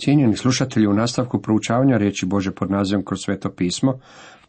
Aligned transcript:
Cijenjeni 0.00 0.36
slušatelji, 0.36 0.86
u 0.86 0.92
nastavku 0.92 1.42
proučavanja 1.42 1.96
riječi 1.96 2.26
Bože 2.26 2.50
pod 2.50 2.70
nazivom 2.70 3.04
kroz 3.04 3.20
sveto 3.20 3.50
pismo, 3.50 3.98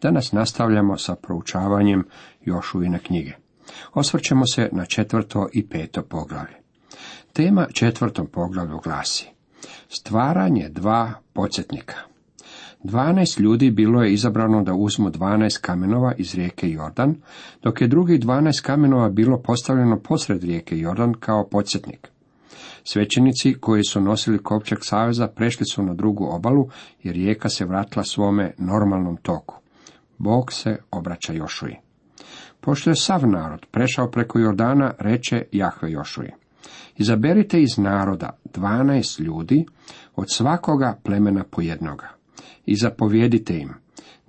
danas 0.02 0.32
nastavljamo 0.32 0.98
sa 0.98 1.16
proučavanjem 1.16 2.04
Jošuvine 2.42 3.00
knjige. 3.00 3.32
Osvrćemo 3.94 4.46
se 4.46 4.70
na 4.72 4.86
četvrto 4.86 5.48
i 5.54 5.68
peto 5.68 6.02
poglavlje. 6.02 6.56
Tema 7.34 7.68
četvrtom 7.74 8.28
poglavlju 8.28 8.80
glasi 8.84 9.28
Stvaranje 9.90 10.70
dva 10.70 11.14
podsjetnika. 11.34 11.96
Dvanaest 12.84 13.40
ljudi 13.40 13.72
bilo 13.72 14.04
je 14.04 14.14
izabrano 14.14 14.64
da 14.64 14.74
uzmu 14.74 15.10
dvanaest 15.10 15.58
kamenova 15.58 16.14
iz 16.18 16.36
rijeke 16.36 16.70
Jordan, 16.70 17.16
dok 17.64 17.82
je 17.82 17.88
drugih 17.88 18.20
dvanaest 18.20 18.62
kamenova 18.62 19.10
bilo 19.10 19.42
postavljeno 19.42 20.00
posred 20.00 20.44
rijeke 20.44 20.78
Jordan 20.78 21.14
kao 21.14 21.48
podsjetnik. 21.48 22.12
Svećenici 22.84 23.54
koji 23.54 23.84
su 23.84 24.02
nosili 24.02 24.44
kopčak 24.44 24.80
saveza 24.82 25.28
prešli 25.28 25.66
su 25.66 25.84
na 25.84 25.94
drugu 25.94 26.26
obalu 26.26 26.70
i 27.04 27.12
rijeka 27.12 27.50
se 27.50 27.66
vratila 27.66 28.04
svome 28.04 28.54
normalnom 28.58 29.18
toku. 29.18 29.56
Bog 30.18 30.54
se 30.54 30.78
obraća 30.92 31.34
Jošuji. 31.34 31.76
Pošto 32.62 32.90
je 32.90 32.96
sav 32.96 33.28
narod 33.28 33.66
prešao 33.72 34.12
preko 34.12 34.40
Jordana, 34.40 34.94
reče 35.00 35.44
Jahve 35.52 35.92
Jošuji. 35.92 36.32
Izaberite 36.98 37.62
iz 37.62 37.78
naroda 37.78 38.30
dvanaest 38.54 39.20
ljudi, 39.20 39.66
od 40.16 40.26
svakoga 40.32 41.00
plemena 41.04 41.44
po 41.52 41.62
jednoga. 41.62 42.10
I 42.66 42.76
zapovjedite 42.76 43.58
im, 43.58 43.74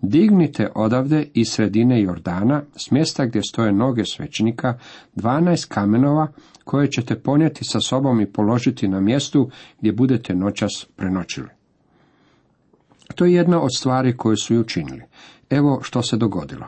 dignite 0.03 0.69
odavde 0.75 1.27
iz 1.35 1.49
sredine 1.49 2.03
Jordana, 2.03 2.63
s 2.77 2.91
mjesta 2.91 3.27
gdje 3.27 3.43
stoje 3.43 3.73
noge 3.73 4.05
svećenika, 4.05 4.79
dvanaest 5.15 5.65
kamenova 5.65 6.29
koje 6.65 6.91
ćete 6.91 7.19
ponijeti 7.19 7.65
sa 7.65 7.81
sobom 7.81 8.21
i 8.21 8.33
položiti 8.33 8.89
na 8.89 9.01
mjestu 9.01 9.51
gdje 9.81 9.93
budete 9.93 10.35
noćas 10.35 10.87
prenoćili. 10.97 11.49
To 13.15 13.25
je 13.25 13.35
jedna 13.35 13.61
od 13.61 13.71
stvari 13.77 14.17
koje 14.17 14.37
su 14.37 14.55
i 14.55 14.59
učinili. 14.59 15.03
Evo 15.51 15.81
što 15.83 16.03
se 16.03 16.17
dogodilo. 16.17 16.67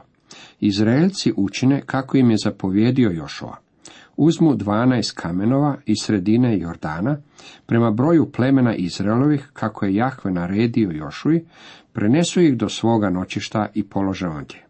Izraelci 0.61 1.33
učine 1.37 1.83
kako 1.87 2.17
im 2.17 2.31
je 2.31 2.37
zapovjedio 2.45 3.11
Jošova. 3.11 3.64
Uzmu 4.17 4.55
dvanaest 4.55 5.13
kamenova 5.17 5.77
iz 5.87 5.97
sredine 6.03 6.59
Jordana, 6.59 7.17
prema 7.67 7.91
broju 7.91 8.31
plemena 8.33 8.75
Izraelovih, 8.75 9.51
kako 9.53 9.87
je 9.87 9.95
Jahve 9.95 10.31
naredio 10.31 10.91
Jošuji, 10.91 11.45
prenesu 11.93 12.41
ih 12.41 12.57
do 12.57 12.69
svoga 12.69 13.11
noćišta 13.11 13.69
i 13.75 13.83
polože 13.83 14.29
ondje. 14.29 14.65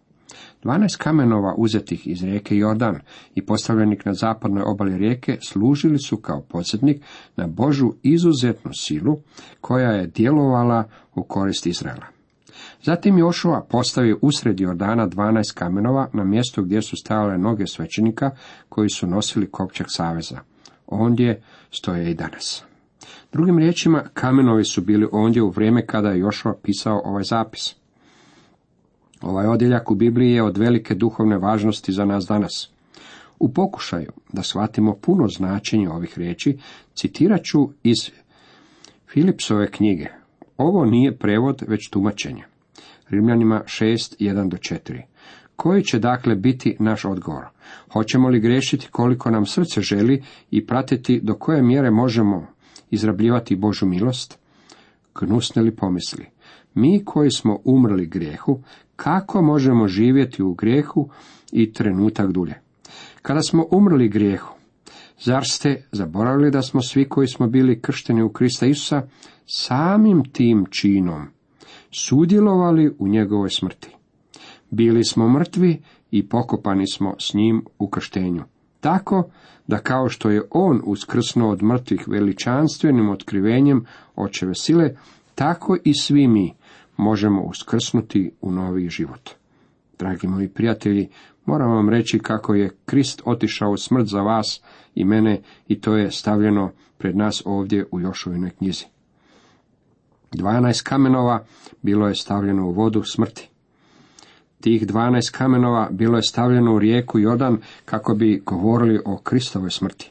Dvanaest 0.62 0.97
kamenova 0.97 1.55
uzetih 1.59 2.06
iz 2.06 2.25
rijeke 2.25 2.56
Jordan 2.56 3.01
i 3.34 3.47
postavljenih 3.47 4.06
na 4.06 4.14
zapadnoj 4.14 4.62
obali 4.67 4.98
rijeke 4.98 5.39
služili 5.48 5.98
su 5.98 6.17
kao 6.17 6.41
podsjetnik 6.41 7.03
na 7.36 7.47
Božu 7.47 7.92
izuzetnu 8.03 8.70
silu 8.75 9.19
koja 9.61 9.91
je 9.91 10.06
djelovala 10.06 10.84
u 11.14 11.23
korist 11.23 11.67
Izraela. 11.67 12.14
Zatim 12.83 13.19
Jošua 13.19 13.67
postavio 13.71 14.19
usred 14.23 14.61
Jordana 14.61 15.07
dvanaest 15.07 15.53
kamenova 15.53 16.09
na 16.13 16.25
mjesto 16.25 16.63
gdje 16.63 16.83
su 16.83 16.97
stajale 16.97 17.39
noge 17.39 17.67
svećenika 17.67 18.31
koji 18.69 18.89
su 18.89 19.07
nosili 19.07 19.51
kopčak 19.51 19.87
saveza. 19.91 20.39
Ondje 20.87 21.43
stoje 21.71 22.11
i 22.11 22.15
danas. 22.15 22.65
Drugim 23.33 23.59
riječima, 23.59 24.05
kamenovi 24.15 24.65
su 24.65 24.81
bili 24.81 25.09
ondje 25.13 25.43
u 25.43 25.51
vrijeme 25.51 25.87
kada 25.87 26.09
je 26.09 26.19
Jošua 26.19 26.55
pisao 26.63 27.03
ovaj 27.05 27.25
zapis. 27.25 27.75
Ovaj 29.23 29.47
odjeljak 29.47 29.91
u 29.91 29.95
Bibliji 29.95 30.33
je 30.33 30.43
od 30.43 30.59
velike 30.59 30.95
duhovne 30.95 31.39
važnosti 31.39 31.93
za 31.93 32.05
nas 32.05 32.25
danas. 32.27 32.71
U 33.39 33.53
pokušaju 33.53 34.13
da 34.33 34.43
shvatimo 34.43 34.95
puno 34.95 35.29
značenje 35.29 35.89
ovih 35.89 36.19
riječi, 36.19 36.59
citirat 36.95 37.45
ću 37.45 37.69
iz 37.83 38.11
Filipsove 39.13 39.71
knjige. 39.71 40.23
Ovo 40.57 40.85
nije 40.85 41.17
prevod, 41.17 41.63
već 41.69 41.89
tumačenje. 41.91 42.45
Rimljanima 43.09 43.63
6, 43.67 44.17
1 44.21 44.49
do 44.49 44.57
4. 44.57 45.03
Koji 45.57 45.83
će 45.83 45.99
dakle 45.99 46.35
biti 46.35 46.77
naš 46.79 47.05
odgovor? 47.05 47.45
Hoćemo 47.92 48.29
li 48.29 48.41
grešiti 48.41 48.89
koliko 48.91 49.31
nam 49.31 49.47
srce 49.47 49.81
želi 49.81 50.23
i 50.51 50.67
pratiti 50.67 51.20
do 51.20 51.35
koje 51.35 51.63
mjere 51.63 51.91
možemo 51.91 52.47
izrabljivati 52.91 53.57
Božu 53.57 53.87
milost? 53.87 54.39
Gnusne 55.20 55.63
li 55.63 55.77
pomisli? 55.77 56.27
Mi 56.75 57.05
koji 57.05 57.31
smo 57.31 57.59
umrli 57.64 58.07
grijehu, 58.07 58.61
kako 58.97 59.43
možemo 59.43 59.89
živjeti 59.89 60.43
u 60.43 60.55
grijehu 60.55 61.09
i 61.53 61.73
trenutak 61.73 62.33
dulje? 62.33 62.55
Kada 63.23 63.43
smo 63.43 63.67
umrli 63.70 64.09
grijehu, 64.09 64.55
zar 65.24 65.45
ste 65.45 65.83
zaboravili 65.92 66.51
da 66.51 66.62
smo 66.62 66.83
svi 66.83 67.08
koji 67.08 67.27
smo 67.27 67.46
bili 67.46 67.80
kršteni 67.80 68.23
u 68.23 68.29
Krista 68.29 68.67
Isusa 68.67 69.02
samim 69.46 70.23
tim 70.33 70.67
činom 70.70 71.27
sudjelovali 71.90 72.95
u 72.98 73.08
njegovoj 73.08 73.51
smrti? 73.51 73.89
Bili 74.70 75.05
smo 75.05 75.29
mrtvi 75.29 75.83
i 76.11 76.29
pokopani 76.29 76.86
smo 76.86 77.14
s 77.18 77.34
njim 77.34 77.64
u 77.79 77.89
krštenju. 77.89 78.42
Tako 78.80 79.30
da 79.67 79.79
kao 79.79 80.08
što 80.08 80.30
je 80.30 80.42
on 80.51 80.80
uskrsnuo 80.84 81.51
od 81.51 81.63
mrtvih 81.63 82.08
veličanstvenim 82.08 83.11
otkrivenjem 83.11 83.84
očeve 84.17 84.55
sile, 84.55 84.96
tako 85.34 85.77
i 85.84 85.95
svi 85.95 86.29
mi 86.29 86.55
možemo 86.96 87.42
uskrsnuti 87.42 88.30
u 88.40 88.51
novi 88.51 88.89
život. 88.89 89.30
Dragi 89.98 90.27
moji 90.27 90.48
prijatelji, 90.48 91.08
moram 91.47 91.71
vam 91.71 91.89
reći 91.89 92.19
kako 92.19 92.55
je 92.55 92.71
Krist 92.85 93.23
otišao 93.25 93.71
u 93.71 93.77
smrt 93.77 94.07
za 94.07 94.21
vas 94.21 94.61
i 94.95 95.05
mene 95.05 95.41
i 95.69 95.81
to 95.81 95.97
je 95.97 96.11
stavljeno 96.11 96.71
pred 96.99 97.17
nas 97.17 97.43
ovdje 97.47 97.87
u 97.91 98.01
Jošovinoj 98.01 98.51
knjizi. 98.51 98.85
Dvanaest 100.33 100.83
kamenova 100.83 101.45
bilo 101.83 102.09
je 102.09 102.15
stavljeno 102.15 102.67
u 102.67 102.73
vodu 102.73 103.03
smrti. 103.03 103.49
Tih 104.61 104.87
dvanaest 104.87 105.37
kamenova 105.37 105.89
bilo 105.91 106.17
je 106.17 106.23
stavljeno 106.23 106.75
u 106.75 106.79
rijeku 106.79 107.19
Jordan 107.19 107.59
kako 107.85 108.15
bi 108.15 108.43
govorili 108.47 109.01
o 109.05 109.17
Kristovoj 109.17 109.71
smrti. 109.71 110.11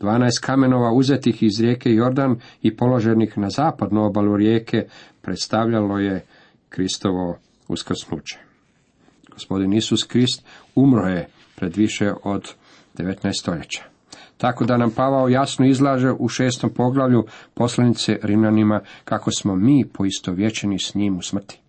Dvanaest 0.00 0.44
kamenova 0.44 0.92
uzetih 0.92 1.42
iz 1.42 1.60
rijeke 1.60 1.90
Jordan 1.90 2.36
i 2.62 2.76
položenih 2.76 3.38
na 3.38 3.50
zapadnu 3.50 4.04
obalu 4.04 4.36
rijeke 4.36 4.86
predstavljalo 5.22 5.98
je 5.98 6.26
Kristovo 6.68 7.38
uskrsnuće. 7.68 8.47
Gospodin 9.38 9.72
Isus 9.72 10.04
Krist 10.04 10.46
umro 10.74 11.08
je 11.08 11.28
pred 11.56 11.76
više 11.76 12.12
od 12.24 12.54
19 12.96 13.40
stoljeća. 13.40 13.82
Tako 14.36 14.64
da 14.64 14.76
nam 14.76 14.90
Pavao 14.90 15.28
jasno 15.28 15.66
izlaže 15.66 16.12
u 16.18 16.28
šestom 16.28 16.70
poglavlju 16.70 17.24
poslanice 17.54 18.18
Rimljanima 18.22 18.80
kako 19.04 19.30
smo 19.30 19.56
mi 19.56 19.84
poistovjećeni 19.92 20.78
s 20.78 20.94
njim 20.94 21.16
u 21.16 21.22
smrti. 21.22 21.60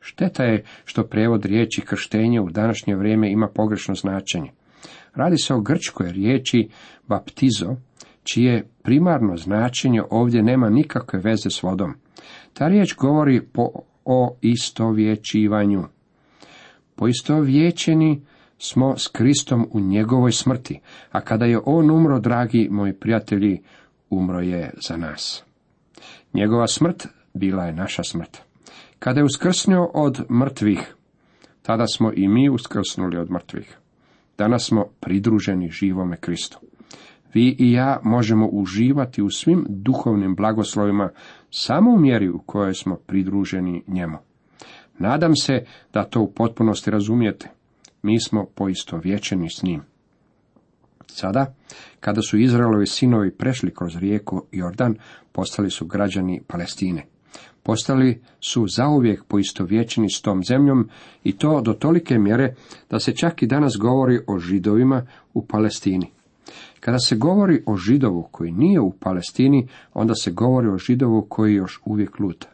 Šteta 0.00 0.44
je 0.44 0.64
što 0.84 1.04
prevod 1.04 1.44
riječi 1.44 1.80
krštenje 1.80 2.40
u 2.40 2.50
današnje 2.50 2.96
vrijeme 2.96 3.32
ima 3.32 3.48
pogrešno 3.54 3.94
značenje. 3.94 4.50
Radi 5.14 5.38
se 5.38 5.54
o 5.54 5.60
grčkoj 5.60 6.12
riječi 6.12 6.68
baptizo, 7.08 7.76
čije 8.24 8.68
primarno 8.82 9.36
značenje 9.36 10.02
ovdje 10.10 10.42
nema 10.42 10.70
nikakve 10.70 11.18
veze 11.18 11.50
s 11.50 11.62
vodom. 11.62 11.94
Ta 12.52 12.68
riječ 12.68 12.96
govori 12.96 13.42
po, 13.52 13.68
o 14.04 14.36
istovjećivanju. 14.40 15.82
Poistovjećeni 16.96 18.22
smo 18.58 18.96
s 18.96 19.08
Kristom 19.08 19.68
u 19.70 19.80
njegovoj 19.80 20.32
smrti, 20.32 20.80
a 21.10 21.20
kada 21.20 21.44
je 21.44 21.60
on 21.64 21.90
umro, 21.90 22.20
dragi 22.20 22.68
moji 22.70 22.92
prijatelji, 22.92 23.62
umro 24.10 24.40
je 24.40 24.70
za 24.88 24.96
nas. 24.96 25.44
Njegova 26.34 26.66
smrt 26.66 27.08
bila 27.34 27.64
je 27.64 27.72
naša 27.72 28.02
smrt. 28.02 28.38
Kada 28.98 29.20
je 29.20 29.24
uskrsnuo 29.24 29.90
od 29.94 30.24
mrtvih, 30.30 30.94
tada 31.62 31.84
smo 31.86 32.12
i 32.14 32.28
mi 32.28 32.48
uskrsnuli 32.48 33.16
od 33.16 33.30
mrtvih. 33.30 33.78
Danas 34.38 34.66
smo 34.66 34.84
pridruženi 35.00 35.68
živome 35.68 36.16
Kristu. 36.16 36.58
Vi 37.34 37.56
i 37.58 37.72
ja 37.72 38.00
možemo 38.04 38.48
uživati 38.52 39.22
u 39.22 39.30
svim 39.30 39.66
duhovnim 39.68 40.34
blagoslovima 40.34 41.10
samo 41.50 41.90
u 41.90 41.98
mjeri 41.98 42.28
u 42.28 42.38
kojoj 42.38 42.74
smo 42.74 42.96
pridruženi 42.96 43.82
njemu. 43.86 44.18
Nadam 44.98 45.36
se 45.36 45.64
da 45.92 46.04
to 46.04 46.20
u 46.20 46.32
potpunosti 46.32 46.90
razumijete. 46.90 47.50
Mi 48.02 48.20
smo 48.20 48.46
poistovjećeni 48.54 49.50
s 49.50 49.62
njim. 49.62 49.82
Sada, 51.06 51.54
kada 52.00 52.22
su 52.22 52.38
Izraelovi 52.38 52.86
sinovi 52.86 53.30
prešli 53.30 53.74
kroz 53.74 53.96
rijeku 53.96 54.46
Jordan, 54.52 54.94
postali 55.32 55.70
su 55.70 55.86
građani 55.86 56.42
Palestine. 56.46 57.06
Postali 57.62 58.20
su 58.40 58.66
zauvijek 58.66 59.24
poistovjećeni 59.24 60.10
s 60.10 60.22
tom 60.22 60.44
zemljom 60.44 60.88
i 61.24 61.38
to 61.38 61.60
do 61.60 61.72
tolike 61.72 62.18
mjere 62.18 62.54
da 62.90 63.00
se 63.00 63.16
čak 63.16 63.42
i 63.42 63.46
danas 63.46 63.76
govori 63.80 64.20
o 64.26 64.38
židovima 64.38 65.06
u 65.34 65.46
Palestini. 65.46 66.10
Kada 66.80 66.98
se 66.98 67.16
govori 67.16 67.62
o 67.66 67.76
židovu 67.76 68.28
koji 68.30 68.52
nije 68.52 68.80
u 68.80 68.92
Palestini, 68.92 69.68
onda 69.94 70.14
se 70.14 70.30
govori 70.30 70.68
o 70.68 70.78
židovu 70.78 71.26
koji 71.28 71.54
još 71.54 71.80
uvijek 71.84 72.20
luta. 72.20 72.51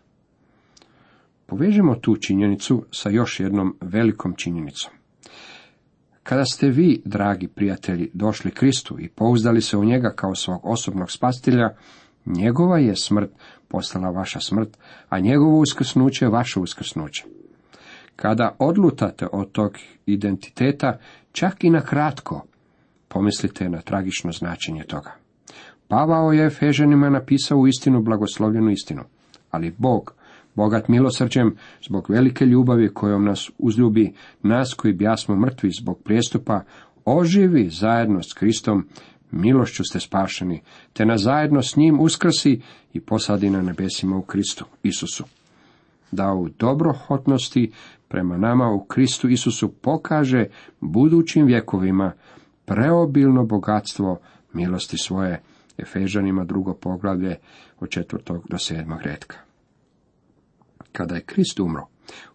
Povežemo 1.49 1.95
tu 1.95 2.17
činjenicu 2.17 2.85
sa 2.93 3.11
još 3.11 3.41
jednom 3.41 3.77
velikom 3.81 4.35
činjenicom. 4.37 4.93
Kada 6.23 6.45
ste 6.45 6.69
vi, 6.69 7.03
dragi 7.05 7.49
prijatelji, 7.49 8.11
došli 8.15 8.50
Kristu 8.50 9.00
i 9.00 9.09
pouzdali 9.09 9.61
se 9.61 9.77
u 9.77 9.85
njega 9.85 10.12
kao 10.17 10.35
svog 10.35 10.61
osobnog 10.62 11.11
spastilja, 11.11 11.69
Njegova 12.29 12.79
je 12.79 12.97
smrt 12.97 13.31
postala 13.69 14.11
vaša 14.11 14.41
smrt, 14.41 14.79
a 15.09 15.21
njegovo 15.21 15.59
uskrsnuće 15.59 16.27
vaše 16.27 16.61
uskrsnuće. 16.61 17.25
Kada 18.17 18.56
odlutate 18.59 19.27
od 19.33 19.53
tog 19.53 19.73
identiteta, 20.06 20.99
čak 21.33 21.65
i 21.65 21.71
na 21.71 21.81
kratko, 21.81 22.45
pomislite 23.09 23.69
na 23.69 23.81
tragično 23.81 24.33
značenje 24.33 24.85
toga. 24.85 25.12
Pavao 25.89 26.33
je 26.33 26.47
Efežanima 26.47 27.11
napisao 27.11 27.59
u 27.59 27.67
istinu 27.67 28.03
blagoslovljenu 28.03 28.71
istinu, 28.71 29.03
ali 29.50 29.75
Bog, 29.79 30.15
bogat 30.59 30.89
milosrđem, 30.89 31.57
zbog 31.87 32.11
velike 32.11 32.47
ljubavi 32.47 32.95
kojom 32.95 33.25
nas 33.25 33.51
uzljubi, 33.59 34.13
nas 34.43 34.75
koji 34.75 34.95
bjasmo 34.95 35.37
mrtvi 35.37 35.71
zbog 35.81 36.03
prijestupa, 36.05 36.61
oživi 37.05 37.69
zajedno 37.71 38.23
s 38.23 38.33
Kristom, 38.33 38.89
milošću 39.31 39.85
ste 39.85 40.01
spašeni, 40.01 40.61
te 40.93 41.07
na 41.07 41.17
zajedno 41.17 41.63
s 41.63 41.77
njim 41.77 42.01
uskrsi 42.01 42.61
i 42.93 43.01
posadi 43.01 43.51
na 43.51 43.63
nebesima 43.63 44.17
u 44.17 44.23
Kristu, 44.23 44.65
Isusu. 44.83 45.25
Da 46.11 46.33
u 46.33 46.49
dobrohotnosti 46.49 47.73
prema 48.09 48.37
nama 48.37 48.71
u 48.71 48.85
Kristu 48.85 49.29
Isusu 49.29 49.73
pokaže 49.73 50.45
budućim 50.81 51.47
vjekovima 51.47 52.13
preobilno 52.65 53.45
bogatstvo 53.45 54.19
milosti 54.53 54.97
svoje, 54.99 55.43
Efežanima 55.79 56.45
drugo 56.45 56.75
poglavlje 56.75 57.37
od 57.81 57.89
četvrtog 57.89 58.47
do 58.51 58.59
sedmog 58.59 59.03
redka. 59.03 59.48
Kada 60.99 61.15
je 61.15 61.21
Krist 61.21 61.61
umro, 61.61 61.87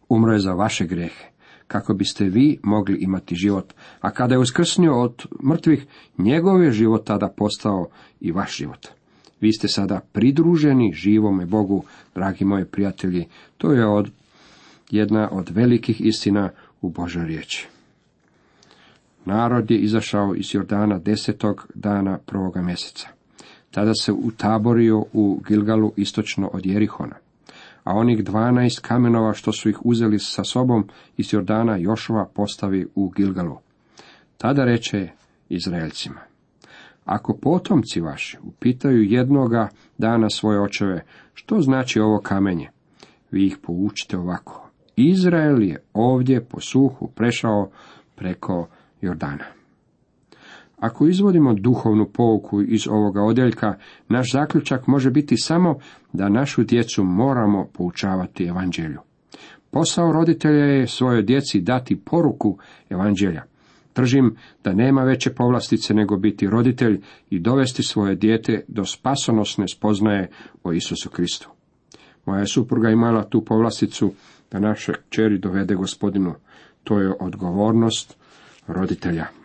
umro 0.10 0.34
je 0.34 0.40
za 0.40 0.54
vaše 0.54 0.86
grijehe, 0.86 1.26
kako 1.68 1.94
biste 1.94 2.26
vi 2.26 2.60
mogli 2.64 2.98
imati 2.98 3.36
život, 3.36 3.74
a 4.02 4.12
kada 4.12 4.36
je 4.36 4.40
uskrsnio 4.40 5.02
od 5.02 5.26
mrtvih, 5.44 5.86
njegov 6.18 6.64
je 6.64 6.72
život 6.72 7.06
tada 7.06 7.28
postao 7.28 7.88
i 8.22 8.32
vaš 8.32 8.58
život. 8.58 8.88
Vi 9.42 9.52
ste 9.54 9.68
sada 9.68 10.00
pridruženi 10.12 10.94
živome 10.94 11.46
Bogu, 11.46 11.84
dragi 12.16 12.46
moji 12.46 12.66
prijatelji, 12.66 13.26
to 13.58 13.72
je 13.72 13.88
od, 13.88 14.12
jedna 14.92 15.30
od 15.32 15.50
velikih 15.50 16.02
istina 16.02 16.50
u 16.82 16.90
Božoj 16.90 17.26
riječi. 17.26 17.68
Narod 19.26 19.72
je 19.72 19.78
izašao 19.78 20.36
iz 20.36 20.56
Jordana 20.56 21.00
desetog 21.00 21.68
dana 21.76 22.18
prvoga 22.26 22.62
mjeseca. 22.62 23.08
Tada 23.72 23.94
se 23.94 24.12
utaborio 24.12 25.06
u 25.14 25.42
Gilgalu 25.48 25.92
istočno 25.98 26.50
od 26.54 26.66
Jerihona. 26.66 27.23
A 27.84 27.96
onih 27.96 28.24
dvanaest 28.24 28.80
kamenova 28.80 29.34
što 29.34 29.52
su 29.52 29.70
ih 29.70 29.86
uzeli 29.86 30.20
sa 30.20 30.44
sobom 30.44 30.88
iz 31.18 31.34
Jordana 31.34 31.78
Jošova 31.78 32.26
postavi 32.36 32.88
u 32.96 33.10
Gilgalu. 33.10 33.58
Tada 34.38 34.66
reče 34.66 35.10
Izraelcima. 35.50 36.20
Ako 37.06 37.38
potomci 37.42 38.02
vaši 38.02 38.38
upitaju 38.44 39.04
jednoga 39.04 39.70
dana 39.98 40.30
svoje 40.30 40.62
očeve, 40.62 41.06
što 41.34 41.62
znači 41.62 42.00
ovo 42.00 42.22
kamenje? 42.22 42.70
Vi 43.32 43.46
ih 43.46 43.58
poučite 43.62 44.18
ovako. 44.18 44.70
Izrael 44.96 45.64
je 45.64 45.84
ovdje 45.94 46.46
po 46.46 46.60
suhu 46.60 47.12
prešao 47.16 47.70
preko 48.16 48.68
Jordana. 49.02 49.63
Ako 50.80 51.08
izvodimo 51.08 51.54
duhovnu 51.54 52.06
pouku 52.06 52.62
iz 52.62 52.88
ovoga 52.88 53.22
odjeljka, 53.22 53.78
naš 54.10 54.32
zaključak 54.32 54.88
može 54.88 55.12
biti 55.12 55.38
samo 55.38 55.80
da 56.14 56.30
našu 56.30 56.64
djecu 56.64 57.04
moramo 57.04 57.68
poučavati 57.74 58.46
evanđelju. 58.46 59.00
Posao 59.72 60.12
roditelja 60.12 60.66
je 60.66 60.88
svojoj 60.88 61.22
djeci 61.22 61.62
dati 61.62 61.96
poruku 61.96 62.58
evanđelja. 62.90 63.44
Držim 63.96 64.36
da 64.64 64.74
nema 64.74 65.04
veće 65.04 65.30
povlastice 65.30 65.94
nego 65.94 66.18
biti 66.18 66.48
roditelj 66.48 67.02
i 67.30 67.40
dovesti 67.40 67.84
svoje 67.84 68.16
dijete 68.16 68.66
do 68.68 68.86
spasonosne 68.86 69.68
spoznaje 69.68 70.30
o 70.64 70.74
Isusu 70.74 71.10
Kristu. 71.10 71.50
Moja 72.26 72.46
supruga 72.46 72.90
imala 72.90 73.24
tu 73.24 73.46
povlasticu 73.46 74.14
da 74.52 74.60
naše 74.60 74.94
čeri 75.10 75.38
dovede 75.38 75.76
gospodinu. 75.76 76.34
To 76.84 77.00
je 77.00 77.14
odgovornost 77.20 78.18
roditelja. 78.68 79.43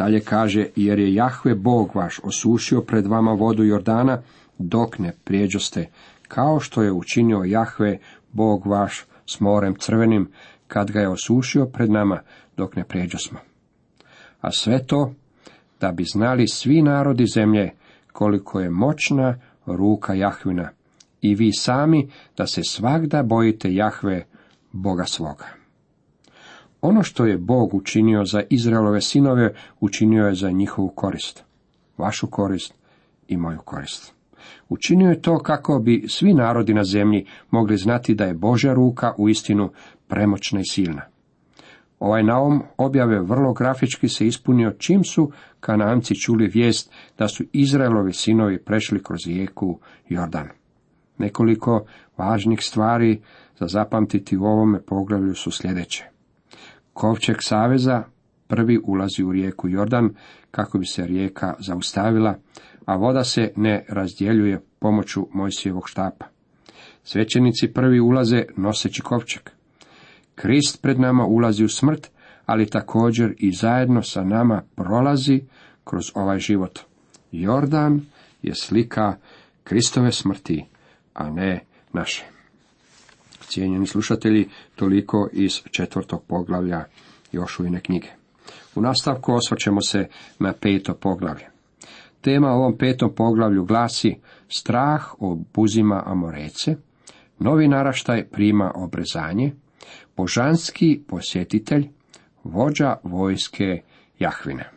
Dalje 0.00 0.20
kaže, 0.20 0.66
jer 0.76 0.98
je 0.98 1.14
Jahve 1.14 1.54
Bog 1.54 1.90
vaš 1.94 2.20
osušio 2.24 2.80
pred 2.80 3.06
vama 3.06 3.32
vodu 3.32 3.64
Jordana, 3.64 4.22
dok 4.58 4.98
ne 4.98 5.12
prijeđoste, 5.24 5.88
kao 6.28 6.60
što 6.60 6.82
je 6.82 6.92
učinio 6.92 7.42
Jahve 7.44 7.98
Bog 8.32 8.66
vaš 8.66 9.04
s 9.26 9.40
morem 9.40 9.74
crvenim, 9.74 10.30
kad 10.68 10.90
ga 10.90 11.00
je 11.00 11.08
osušio 11.08 11.66
pred 11.66 11.90
nama, 11.90 12.20
dok 12.56 12.76
ne 12.76 12.84
prijeđosmo. 12.84 13.38
A 14.40 14.50
sve 14.50 14.86
to, 14.86 15.12
da 15.80 15.92
bi 15.92 16.04
znali 16.12 16.48
svi 16.48 16.82
narodi 16.82 17.26
zemlje, 17.26 17.70
koliko 18.12 18.60
je 18.60 18.70
moćna 18.70 19.38
ruka 19.66 20.14
Jahvina, 20.14 20.70
i 21.20 21.34
vi 21.34 21.52
sami 21.52 22.10
da 22.36 22.46
se 22.46 22.62
svagda 22.68 23.22
bojite 23.22 23.74
Jahve, 23.74 24.26
Boga 24.72 25.04
svoga. 25.04 25.59
Ono 26.82 27.02
što 27.02 27.24
je 27.24 27.38
Bog 27.38 27.74
učinio 27.74 28.24
za 28.24 28.42
Izraelove 28.50 29.00
sinove, 29.00 29.54
učinio 29.80 30.26
je 30.26 30.34
za 30.34 30.50
njihovu 30.50 30.88
korist. 30.88 31.44
Vašu 31.98 32.26
korist 32.26 32.74
i 33.28 33.36
moju 33.36 33.58
korist. 33.64 34.14
Učinio 34.68 35.10
je 35.10 35.22
to 35.22 35.38
kako 35.38 35.78
bi 35.78 36.04
svi 36.08 36.34
narodi 36.34 36.74
na 36.74 36.84
zemlji 36.84 37.26
mogli 37.50 37.76
znati 37.76 38.14
da 38.14 38.24
je 38.24 38.34
Božja 38.34 38.74
ruka 38.74 39.14
u 39.18 39.28
istinu 39.28 39.70
premoćna 40.08 40.60
i 40.60 40.64
silna. 40.64 41.02
Ovaj 41.98 42.22
naum 42.22 42.62
objave 42.76 43.20
vrlo 43.20 43.52
grafički 43.52 44.08
se 44.08 44.26
ispunio 44.26 44.72
čim 44.78 45.04
su 45.04 45.32
kananci 45.60 46.14
čuli 46.14 46.46
vijest 46.46 46.92
da 47.18 47.28
su 47.28 47.44
Izraelovi 47.52 48.12
sinovi 48.12 48.64
prešli 48.64 49.02
kroz 49.02 49.18
rijeku 49.26 49.80
Jordan. 50.08 50.48
Nekoliko 51.18 51.84
važnih 52.16 52.58
stvari 52.62 53.22
za 53.58 53.66
zapamtiti 53.66 54.36
u 54.36 54.44
ovome 54.44 54.82
poglavlju 54.82 55.34
su 55.34 55.50
sljedeće. 55.50 56.19
Kovčeg 57.00 57.36
saveza 57.40 58.02
prvi 58.48 58.80
ulazi 58.84 59.22
u 59.22 59.32
rijeku 59.32 59.68
Jordan 59.68 60.10
kako 60.50 60.78
bi 60.78 60.86
se 60.86 61.06
rijeka 61.06 61.54
zaustavila, 61.58 62.38
a 62.84 62.96
voda 62.96 63.24
se 63.24 63.52
ne 63.56 63.84
razdjeljuje 63.88 64.60
pomoću 64.78 65.26
Mojsijevog 65.32 65.88
štapa. 65.88 66.26
Svećenici 67.04 67.72
prvi 67.74 68.00
ulaze 68.00 68.44
noseći 68.56 69.02
kovčeg. 69.02 69.42
Krist 70.34 70.82
pred 70.82 71.00
nama 71.00 71.24
ulazi 71.24 71.64
u 71.64 71.68
smrt, 71.68 72.10
ali 72.46 72.70
također 72.70 73.34
i 73.38 73.52
zajedno 73.52 74.02
sa 74.02 74.24
nama 74.24 74.62
prolazi 74.74 75.40
kroz 75.84 76.04
ovaj 76.14 76.38
život. 76.38 76.78
Jordan 77.32 78.00
je 78.42 78.54
slika 78.54 79.16
Kristove 79.64 80.12
smrti, 80.12 80.64
a 81.14 81.30
ne 81.30 81.64
naše. 81.92 82.39
Cijenjeni 83.50 83.86
slušatelji, 83.86 84.48
toliko 84.74 85.28
iz 85.32 85.52
četvrtog 85.70 86.22
poglavlja 86.28 86.84
Jošujine 87.32 87.80
knjige. 87.80 88.08
U 88.74 88.80
nastavku 88.80 89.32
osvrćemo 89.32 89.80
se 89.80 90.08
na 90.38 90.52
peto 90.52 90.94
poglavlje. 90.94 91.46
Tema 92.20 92.48
ovom 92.48 92.78
petom 92.78 93.14
poglavlju 93.14 93.64
glasi 93.64 94.16
strah 94.48 95.14
obuzima 95.18 96.02
Amorece, 96.06 96.76
novi 97.38 97.68
naraštaj 97.68 98.24
prima 98.28 98.72
obrezanje, 98.74 99.52
božanski 100.16 101.02
posjetitelj, 101.08 101.88
vođa 102.44 102.96
vojske 103.02 103.82
Jahvine. 104.18 104.70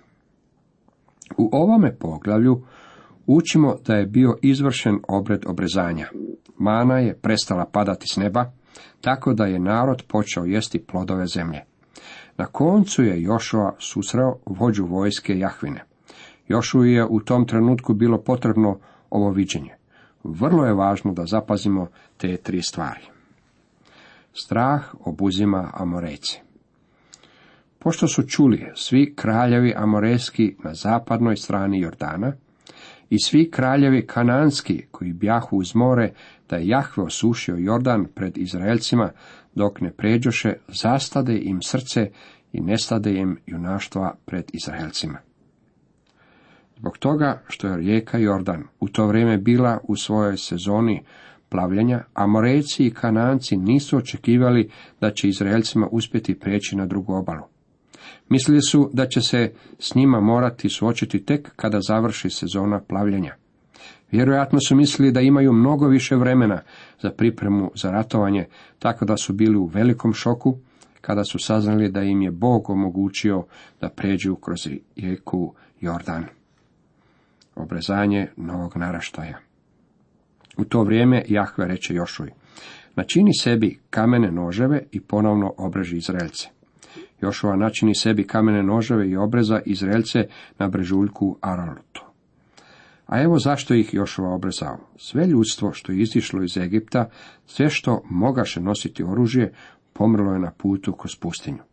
U 1.38 1.50
ovome 1.52 1.96
poglavlju 1.96 2.64
učimo 3.28 3.78
da 3.86 3.96
je 3.96 4.06
bio 4.06 4.38
izvršen 4.42 5.00
obred 5.08 5.44
obrezanja. 5.48 6.08
Mana 6.58 7.00
je 7.00 7.18
prestala 7.22 7.66
padati 7.66 8.08
s 8.08 8.18
neba, 8.18 8.52
tako 9.04 9.34
da 9.34 9.46
je 9.46 9.60
narod 9.60 10.04
počeo 10.08 10.46
jesti 10.46 10.80
plodove 10.80 11.28
zemlje. 11.28 11.62
Na 12.38 12.46
koncu 12.46 13.04
je 13.04 13.22
Jošua 13.22 13.76
susreo 13.80 14.36
vođu 14.46 14.86
vojske 14.86 15.40
Jahvine. 15.40 15.84
Jošu 16.48 16.84
je 16.84 17.06
u 17.06 17.20
tom 17.20 17.48
trenutku 17.48 17.94
bilo 17.94 18.22
potrebno 18.22 18.80
ovo 19.10 19.32
viđenje. 19.32 19.76
Vrlo 20.24 20.66
je 20.66 20.74
važno 20.74 21.14
da 21.14 21.26
zapazimo 21.26 21.88
te 22.18 22.38
tri 22.38 22.62
stvari. 22.62 23.02
Strah 24.34 24.94
obuzima 25.00 25.72
Amorejci. 25.74 26.42
Pošto 27.80 28.08
su 28.08 28.24
čuli 28.28 28.72
svi 28.76 29.14
kraljevi 29.16 29.74
Amorejski 29.78 30.56
na 30.64 30.74
zapadnoj 30.74 31.36
strani 31.36 31.80
Jordana 31.80 32.34
i 33.14 33.20
svi 33.20 33.52
kraljevi 33.52 34.08
Kananski 34.08 34.86
koji 34.92 35.14
bjahu 35.14 35.58
uz 35.58 35.76
more 35.76 36.12
da 36.50 36.56
je 36.56 36.68
Jahve 36.68 37.04
osušio 37.04 37.56
Jordan 37.56 38.06
pred 38.16 38.38
Izraelcima, 38.38 39.12
dok 39.56 39.82
ne 39.82 39.92
pređoše, 39.92 40.54
zastade 40.68 41.38
im 41.38 41.62
srce 41.62 42.10
i 42.54 42.62
nestade 42.62 43.14
im 43.14 43.38
junaštva 43.46 44.16
pred 44.26 44.46
Izraelcima. 44.54 45.18
Zbog 46.78 46.98
toga 46.98 47.42
što 47.48 47.68
je 47.68 47.78
rijeka 47.78 48.18
Jordan 48.18 48.64
u 48.80 48.88
to 48.88 49.08
vrijeme 49.08 49.38
bila 49.38 49.80
u 49.84 49.96
svojoj 49.96 50.38
sezoni 50.38 51.04
plavljenja, 51.50 52.04
Amorejci 52.14 52.86
i 52.86 52.94
Kananci 52.94 53.58
nisu 53.58 53.98
očekivali 53.98 54.70
da 55.02 55.12
će 55.12 55.28
Izraelcima 55.28 55.88
uspjeti 55.92 56.40
preći 56.40 56.76
na 56.76 56.86
drugu 56.86 57.14
obalu. 57.14 57.53
Mislili 58.30 58.62
su 58.62 58.90
da 58.94 59.08
će 59.08 59.22
se 59.22 59.54
s 59.80 59.96
njima 59.96 60.20
morati 60.20 60.70
suočiti 60.70 61.26
tek 61.26 61.52
kada 61.56 61.80
završi 61.82 62.30
sezona 62.30 62.80
plavljenja. 62.80 63.36
Vjerojatno 64.12 64.60
su 64.60 64.76
mislili 64.76 65.12
da 65.12 65.22
imaju 65.22 65.54
mnogo 65.54 65.88
više 65.88 66.16
vremena 66.16 66.62
za 67.02 67.12
pripremu 67.12 67.72
za 67.76 67.92
ratovanje, 67.92 68.46
tako 68.80 69.06
da 69.06 69.18
su 69.18 69.34
bili 69.34 69.58
u 69.58 69.66
velikom 69.66 70.14
šoku 70.14 70.58
kada 71.02 71.24
su 71.24 71.40
saznali 71.40 71.92
da 71.92 72.02
im 72.02 72.22
je 72.22 72.32
Bog 72.32 72.70
omogućio 72.70 73.46
da 73.82 73.90
pređu 73.90 74.36
kroz 74.36 74.68
rijeku 74.96 75.54
Jordan. 75.82 76.26
Obrezanje 77.56 78.28
novog 78.38 78.78
naraštaja. 78.78 79.38
U 80.58 80.66
to 80.66 80.84
vrijeme 80.84 81.24
Jahve 81.28 81.68
reče 81.68 81.94
Jošuj, 81.94 82.32
načini 82.96 83.34
sebi 83.34 83.80
kamene 83.90 84.32
noževe 84.32 84.84
i 84.92 85.02
ponovno 85.02 85.54
obreži 85.58 85.98
Izraelce. 85.98 86.50
Jošova 87.24 87.56
načini 87.56 87.96
sebi 87.96 88.28
kamene 88.28 88.64
noževe 88.64 89.10
i 89.10 89.18
obreza 89.18 89.60
Izraelce 89.66 90.28
na 90.60 90.68
brežuljku 90.68 91.38
Aralotu. 91.42 92.04
A 93.06 93.22
evo 93.22 93.40
zašto 93.40 93.74
ih 93.74 93.94
Jošova 93.94 94.34
obrezao. 94.34 94.78
Sve 94.96 95.28
ljudstvo 95.28 95.72
što 95.72 95.92
je 95.92 96.02
izišlo 96.02 96.44
iz 96.44 96.58
Egipta, 96.58 97.10
sve 97.46 97.70
što 97.70 98.02
mogaše 98.10 98.62
nositi 98.62 99.04
oružje, 99.04 99.54
pomrlo 99.94 100.34
je 100.34 100.40
na 100.40 100.52
putu 100.52 100.94
kroz 100.94 101.16
pustinju. 101.16 101.64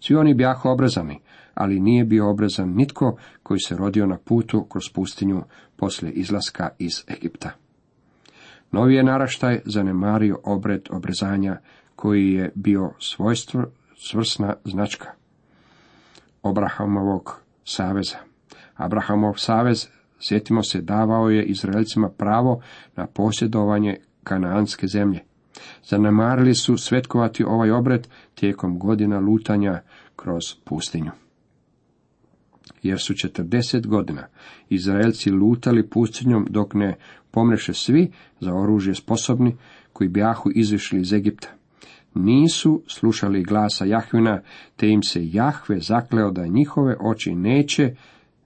Svi 0.00 0.14
oni 0.14 0.34
bijahu 0.34 0.68
obrezani, 0.68 1.20
ali 1.54 1.80
nije 1.80 2.04
bio 2.04 2.30
obrezan 2.30 2.68
nitko 2.68 3.16
koji 3.42 3.60
se 3.60 3.76
rodio 3.76 4.06
na 4.06 4.18
putu 4.18 4.64
kroz 4.64 4.84
pustinju 4.94 5.42
poslije 5.76 6.12
izlaska 6.12 6.68
iz 6.78 7.04
Egipta. 7.08 7.50
Novi 8.72 8.94
je 8.94 9.04
naraštaj 9.04 9.60
zanemario 9.64 10.38
obred 10.44 10.80
obrezanja 10.90 11.58
koji 11.96 12.32
je 12.32 12.52
bio 12.54 12.90
svojstvo 12.98 13.64
svrsna 14.00 14.54
značka 14.64 15.08
Abrahamovog 16.42 17.40
saveza. 17.64 18.16
Abrahamov 18.76 19.34
savez, 19.36 19.86
sjetimo 20.20 20.62
se, 20.62 20.80
davao 20.80 21.30
je 21.30 21.44
Izraelcima 21.44 22.08
pravo 22.08 22.62
na 22.96 23.06
posjedovanje 23.06 23.96
kanaanske 24.24 24.86
zemlje. 24.86 25.20
Zanemarili 25.84 26.54
su 26.54 26.76
svetkovati 26.76 27.44
ovaj 27.44 27.70
obred 27.70 28.06
tijekom 28.34 28.78
godina 28.78 29.18
lutanja 29.18 29.80
kroz 30.16 30.42
pustinju. 30.64 31.10
Jer 32.82 33.00
su 33.00 33.14
četrdeset 33.14 33.86
godina 33.86 34.26
Izraelci 34.68 35.30
lutali 35.30 35.88
pustinjom 35.88 36.46
dok 36.50 36.74
ne 36.74 36.96
pomreše 37.30 37.74
svi 37.74 38.12
za 38.40 38.54
oružje 38.54 38.94
sposobni 38.94 39.56
koji 39.92 40.08
bijahu 40.08 40.50
izišli 40.54 41.00
iz 41.00 41.12
Egipta. 41.12 41.59
Nisu 42.14 42.82
slušali 42.86 43.42
glasa 43.42 43.84
Jahvina, 43.84 44.40
te 44.76 44.88
im 44.88 45.02
se 45.02 45.20
Jahve 45.22 45.80
zakleo 45.80 46.30
da 46.30 46.46
njihove 46.46 46.96
oči 47.00 47.34
neće 47.34 47.94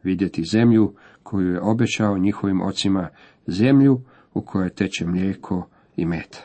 vidjeti 0.03 0.45
zemlju 0.45 0.95
koju 1.23 1.49
je 1.49 1.61
obećao 1.61 2.19
njihovim 2.19 2.61
ocima, 2.61 3.09
zemlju 3.47 4.01
u 4.35 4.41
kojoj 4.41 4.71
teče 4.71 5.07
mlijeko 5.07 5.69
i 5.97 6.07
med. 6.07 6.37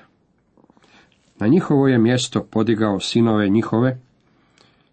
Na 1.39 1.47
njihovo 1.47 1.87
je 1.87 1.97
mjesto 1.97 2.43
podigao 2.51 2.99
sinove 2.99 3.49
njihove 3.49 3.99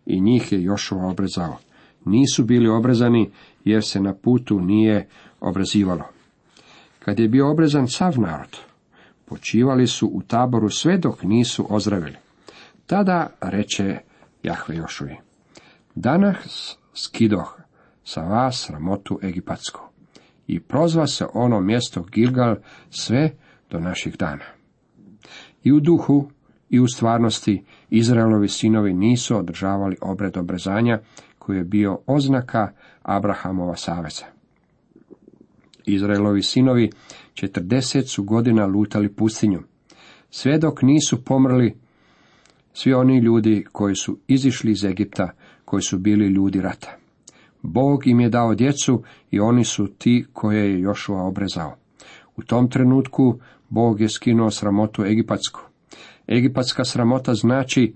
i 0.07 0.21
njih 0.21 0.53
je 0.53 0.63
Jošova 0.63 1.07
obrezao. 1.07 1.59
Nisu 2.05 2.45
bili 2.45 2.69
obrezani 2.69 3.31
jer 3.65 3.85
se 3.85 4.01
na 4.01 4.15
putu 4.15 4.61
nije 4.61 5.09
obrezivalo. 5.41 6.05
Kad 6.99 7.19
je 7.19 7.29
bio 7.29 7.51
obrezan 7.51 7.89
sav 7.89 8.21
narod, 8.21 8.57
počivali 9.27 9.87
su 9.87 10.07
u 10.07 10.23
taboru 10.23 10.71
sve 10.71 10.99
dok 10.99 11.23
nisu 11.23 11.67
ozdravili. 11.71 12.17
Tada 12.87 13.31
reče 13.41 13.99
Jahve 14.43 14.77
Jošuji, 14.77 15.17
danas 15.95 16.77
skidoh 16.95 17.61
sa 18.05 18.21
vas 18.21 18.65
sramotu 18.67 19.19
egipatsku 19.23 19.81
i 20.47 20.61
prozva 20.61 21.07
se 21.07 21.27
ono 21.35 21.61
mjesto 21.61 22.03
Gilgal 22.03 22.57
sve 22.91 23.31
do 23.71 23.81
naših 23.81 24.17
dana. 24.17 24.45
I 25.65 25.73
u 25.73 25.81
duhu 25.81 26.31
i 26.71 26.81
u 26.81 26.89
stvarnosti 26.89 27.65
Izraelovi 27.91 28.49
sinovi 28.49 28.95
nisu 28.95 29.37
održavali 29.37 29.97
obred 30.01 30.37
obrezanja 30.37 31.01
koji 31.39 31.57
je 31.57 31.65
bio 31.65 31.99
oznaka 32.07 32.73
Abrahamova 33.03 33.77
saveza. 33.77 34.25
Izraelovi 35.85 36.43
sinovi 36.43 36.91
četrdeset 37.37 38.09
su 38.09 38.25
godina 38.25 38.67
lutali 38.67 39.09
pustinju, 39.13 39.63
sve 40.31 40.59
dok 40.59 40.83
nisu 40.83 41.25
pomrli 41.25 41.77
svi 42.73 42.93
oni 42.93 43.19
ljudi 43.19 43.65
koji 43.73 43.95
su 43.95 44.19
izišli 44.27 44.73
iz 44.73 44.85
Egipta, 44.85 45.31
koji 45.65 45.83
su 45.83 45.99
bili 45.99 46.27
ljudi 46.27 46.61
rata. 46.61 46.97
Bog 47.63 48.07
im 48.07 48.21
je 48.21 48.29
dao 48.29 48.55
djecu 48.55 49.03
i 49.31 49.41
oni 49.41 49.65
su 49.65 49.87
ti 49.87 50.25
koje 50.33 50.71
je 50.71 50.81
Jošua 50.81 51.23
obrezao. 51.23 51.77
U 52.37 52.43
tom 52.43 52.71
trenutku 52.71 53.39
Bog 53.69 54.01
je 54.01 54.09
skinuo 54.09 54.51
sramotu 54.51 55.05
egipatsku. 55.05 55.61
Egipatska 56.29 56.85
sramota 56.85 57.35
znači 57.35 57.95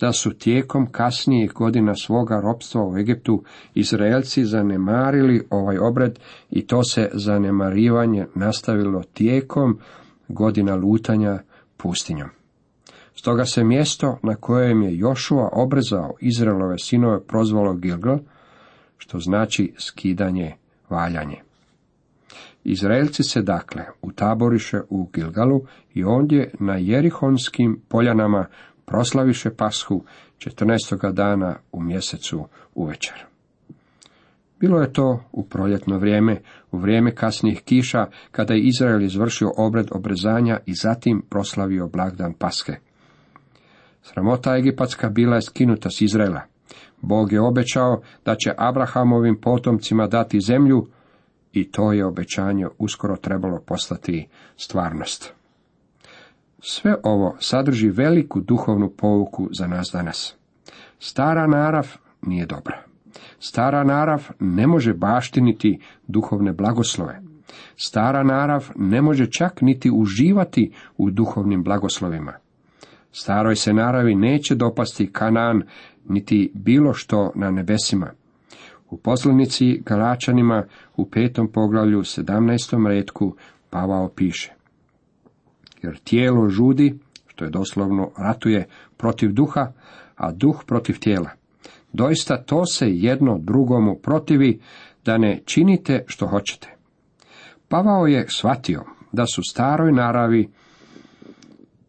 da 0.00 0.12
su 0.12 0.32
tijekom 0.32 0.86
kasnijih 0.86 1.52
godina 1.52 1.94
svoga 1.94 2.40
ropstva 2.40 2.82
u 2.84 2.96
Egiptu 2.98 3.42
Izraelci 3.74 4.44
zanemarili 4.44 5.46
ovaj 5.50 5.78
obred 5.78 6.18
i 6.50 6.66
to 6.66 6.84
se 6.84 7.10
zanemarivanje 7.12 8.26
nastavilo 8.34 9.02
tijekom 9.02 9.78
godina 10.28 10.74
lutanja 10.74 11.38
pustinjom. 11.76 12.28
Stoga 13.14 13.44
se 13.44 13.64
mjesto 13.64 14.18
na 14.22 14.34
kojem 14.34 14.82
je 14.82 14.98
Jošua 14.98 15.48
obrezao 15.52 16.14
Izraelove 16.20 16.78
sinove 16.78 17.26
prozvalo 17.26 17.74
Gilgal, 17.74 18.18
što 18.98 19.18
znači 19.18 19.72
skidanje, 19.78 20.54
valjanje. 20.90 21.36
Izraelci 22.64 23.22
se 23.22 23.42
dakle 23.42 23.82
utaboriše 24.02 24.80
u 24.90 25.08
Gilgalu 25.12 25.60
i 25.94 26.04
ondje 26.04 26.50
na 26.60 26.76
Jerihonskim 26.76 27.80
poljanama 27.88 28.46
proslaviše 28.86 29.50
pashu 29.50 30.04
14. 30.38 31.12
dana 31.12 31.56
u 31.72 31.82
mjesecu 31.82 32.48
uvečer. 32.74 33.24
Bilo 34.60 34.80
je 34.80 34.92
to 34.92 35.24
u 35.32 35.44
proljetno 35.44 35.98
vrijeme, 35.98 36.40
u 36.72 36.78
vrijeme 36.78 37.14
kasnijih 37.14 37.62
kiša, 37.62 38.06
kada 38.30 38.54
je 38.54 38.60
Izrael 38.60 39.02
izvršio 39.02 39.52
obred 39.56 39.86
obrezanja 39.90 40.58
i 40.66 40.74
zatim 40.74 41.22
proslavio 41.30 41.88
blagdan 41.88 42.32
Paske. 42.32 42.76
Sramota 44.02 44.56
egipatska 44.56 45.08
bila 45.08 45.34
je 45.34 45.42
skinuta 45.42 45.90
s 45.90 46.00
Izraela. 46.00 46.40
Bog 47.00 47.32
je 47.32 47.40
obećao 47.40 48.02
da 48.24 48.34
će 48.34 48.54
Abrahamovim 48.56 49.40
potomcima 49.40 50.06
dati 50.06 50.40
zemlju 50.40 50.86
i 51.52 51.70
to 51.70 51.92
je 51.92 52.06
obećanje 52.06 52.66
uskoro 52.78 53.16
trebalo 53.16 53.60
postati 53.66 54.28
stvarnost. 54.56 55.35
Sve 56.60 56.94
ovo 57.02 57.36
sadrži 57.40 57.88
veliku 57.88 58.40
duhovnu 58.40 58.90
pouku 58.90 59.48
za 59.52 59.66
nas 59.66 59.90
danas. 59.92 60.36
Stara 60.98 61.46
narav 61.46 61.96
nije 62.22 62.46
dobra. 62.46 62.82
Stara 63.38 63.84
narav 63.84 64.28
ne 64.40 64.66
može 64.66 64.94
baštiniti 64.94 65.80
duhovne 66.06 66.52
blagoslove. 66.52 67.20
Stara 67.76 68.22
narav 68.22 68.70
ne 68.76 69.02
može 69.02 69.30
čak 69.30 69.60
niti 69.60 69.90
uživati 69.90 70.72
u 70.96 71.10
duhovnim 71.10 71.64
blagoslovima. 71.64 72.32
Staroj 73.12 73.56
se 73.56 73.72
naravi 73.72 74.14
neće 74.14 74.54
dopasti 74.54 75.12
Kanaan, 75.12 75.62
niti 76.08 76.52
bilo 76.54 76.94
što 76.94 77.32
na 77.34 77.50
nebesima. 77.50 78.10
U 78.90 78.96
poslanici 78.96 79.82
Galačanima 79.86 80.64
u 80.96 81.10
petom 81.10 81.52
poglavlju, 81.52 82.04
sedamnaestom 82.04 82.86
redku, 82.86 83.36
Pavao 83.70 84.08
piše. 84.08 84.55
Jer 85.86 85.98
tijelo 85.98 86.48
žudi, 86.48 86.98
što 87.26 87.44
je 87.44 87.50
doslovno 87.50 88.10
ratuje 88.16 88.66
protiv 88.96 89.32
duha, 89.32 89.72
a 90.16 90.32
duh 90.32 90.64
protiv 90.66 90.98
tijela. 90.98 91.30
Doista 91.92 92.42
to 92.42 92.66
se 92.66 92.86
jedno 92.88 93.38
drugomu 93.38 93.94
protivi, 94.02 94.60
da 95.04 95.18
ne 95.18 95.40
činite 95.44 96.04
što 96.06 96.26
hoćete. 96.26 96.74
Pavao 97.68 98.06
je 98.06 98.26
shvatio 98.28 98.84
da 99.12 99.26
su 99.26 99.42
staroj 99.50 99.92
naravi 99.92 100.48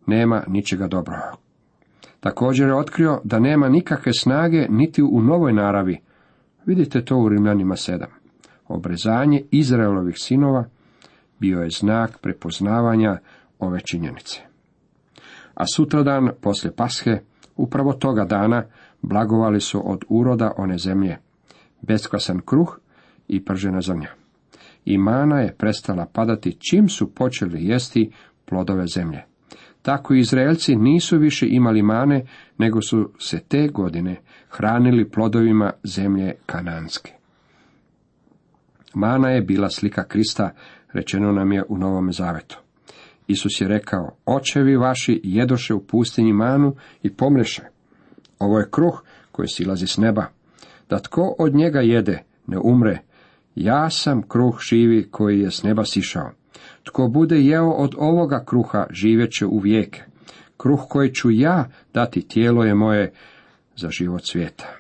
nema 0.05 0.43
ničega 0.47 0.87
dobro. 0.87 1.15
Također 2.19 2.67
je 2.67 2.75
otkrio 2.75 3.21
da 3.23 3.39
nema 3.39 3.69
nikakve 3.69 4.13
snage 4.13 4.67
niti 4.69 5.03
u 5.03 5.21
novoj 5.21 5.53
naravi. 5.53 5.99
Vidite 6.65 7.05
to 7.05 7.17
u 7.17 7.29
Rimljanima 7.29 7.75
7. 7.75 8.05
Obrezanje 8.67 9.43
Izraelovih 9.51 10.15
sinova 10.17 10.65
bio 11.39 11.61
je 11.61 11.69
znak 11.69 12.17
prepoznavanja 12.21 13.17
ove 13.59 13.79
činjenice. 13.79 14.41
A 15.53 15.65
sutradan, 15.65 16.29
poslije 16.41 16.75
pashe, 16.75 17.19
upravo 17.55 17.93
toga 17.93 18.25
dana, 18.25 18.63
blagovali 19.01 19.61
su 19.61 19.91
od 19.91 20.05
uroda 20.09 20.53
one 20.57 20.77
zemlje, 20.77 21.17
beskvasan 21.81 22.41
kruh 22.45 22.79
i 23.27 23.45
pržena 23.45 23.81
zemlja. 23.81 24.09
I 24.85 24.97
mana 24.97 25.39
je 25.39 25.55
prestala 25.57 26.05
padati 26.05 26.57
čim 26.69 26.89
su 26.89 27.13
počeli 27.13 27.65
jesti 27.65 28.11
plodove 28.45 28.87
zemlje. 28.87 29.23
Tako 29.81 30.13
Izraelci 30.13 30.75
nisu 30.75 31.17
više 31.17 31.47
imali 31.49 31.81
mane, 31.81 32.25
nego 32.57 32.81
su 32.81 33.11
se 33.19 33.39
te 33.39 33.67
godine 33.67 34.15
hranili 34.49 35.09
plodovima 35.09 35.71
zemlje 35.83 36.33
kananske. 36.45 37.13
Mana 38.93 39.29
je 39.29 39.41
bila 39.41 39.69
slika 39.69 40.03
Krista, 40.03 40.51
rečeno 40.93 41.31
nam 41.31 41.51
je 41.51 41.63
u 41.69 41.77
Novom 41.77 42.13
Zavetu. 42.13 42.66
Isus 43.27 43.61
je 43.61 43.67
rekao, 43.67 44.17
očevi 44.25 44.77
vaši 44.77 45.21
jedoše 45.23 45.73
u 45.73 45.83
pustinji 45.83 46.33
manu 46.33 46.75
i 47.03 47.13
pomreše. 47.13 47.61
Ovo 48.39 48.59
je 48.59 48.69
kruh 48.71 49.03
koji 49.31 49.47
silazi 49.47 49.87
s 49.87 49.97
neba. 49.97 50.25
Da 50.89 50.99
tko 50.99 51.35
od 51.39 51.55
njega 51.55 51.79
jede, 51.79 52.23
ne 52.47 52.59
umre. 52.59 52.99
Ja 53.55 53.89
sam 53.89 54.21
kruh 54.21 54.59
živi 54.69 55.07
koji 55.11 55.39
je 55.39 55.51
s 55.51 55.63
neba 55.63 55.85
sišao. 55.85 56.31
Tko 56.83 57.07
bude 57.07 57.41
jeo 57.41 57.69
od 57.69 57.95
ovoga 57.97 58.43
kruha, 58.45 58.87
živjet 58.89 59.31
će 59.31 59.45
u 59.45 59.59
vijeke. 59.59 60.03
Kruh 60.57 60.79
koji 60.89 61.13
ću 61.13 61.31
ja 61.31 61.69
dati 61.93 62.27
tijelo 62.27 62.63
je 62.63 62.75
moje 62.75 63.13
za 63.75 63.89
život 63.89 64.21
svijeta. 64.25 64.75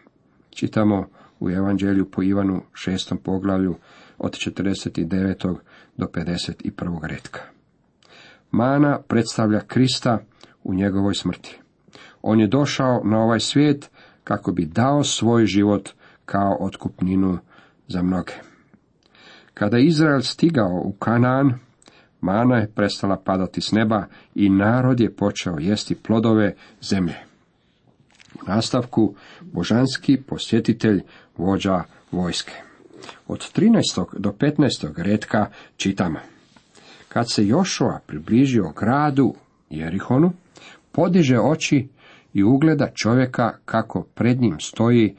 Čitamo 0.49 1.07
u 1.39 1.49
Evanđelju 1.49 2.11
po 2.11 2.23
Ivanu 2.23 2.61
šestom 2.73 3.17
poglavlju 3.17 3.75
od 4.17 4.31
49. 4.31 5.55
do 5.97 6.05
51. 6.05 7.03
redka. 7.03 7.56
Mana 8.51 8.99
predstavlja 9.07 9.59
Krista 9.59 10.19
u 10.63 10.73
njegovoj 10.73 11.15
smrti. 11.15 11.59
On 12.21 12.39
je 12.39 12.47
došao 12.47 13.01
na 13.03 13.19
ovaj 13.19 13.39
svijet 13.39 13.89
kako 14.23 14.51
bi 14.51 14.65
dao 14.65 15.03
svoj 15.03 15.45
život 15.45 15.89
kao 16.25 16.57
otkupninu 16.59 17.37
za 17.87 18.01
mnoge. 18.01 18.33
Kada 19.53 19.77
je 19.77 19.85
Izrael 19.85 20.21
stigao 20.21 20.81
u 20.85 20.91
Kanaan, 20.91 21.53
mana 22.21 22.55
je 22.55 22.71
prestala 22.75 23.17
padati 23.25 23.61
s 23.61 23.71
neba 23.71 24.05
i 24.35 24.49
narod 24.49 24.99
je 24.99 25.15
počeo 25.15 25.57
jesti 25.59 25.95
plodove 25.95 26.55
zemlje. 26.81 27.15
U 28.35 28.39
nastavku 28.47 29.15
božanski 29.41 30.21
posjetitelj 30.21 31.01
vođa 31.37 31.83
vojske. 32.11 32.53
Od 33.27 33.39
13. 33.55 34.19
do 34.19 34.31
15. 34.31 35.03
redka 35.03 35.45
čitamo. 35.77 36.19
Kad 37.17 37.29
se 37.31 37.47
Jošua 37.47 37.99
približio 38.07 38.73
gradu 38.79 39.33
Jerihonu, 39.69 40.31
podiže 40.91 41.39
oči 41.39 41.87
i 42.33 42.43
ugleda 42.43 42.87
čovjeka 42.93 43.57
kako 43.65 44.03
pred 44.03 44.41
njim 44.41 44.59
stoji 44.59 45.15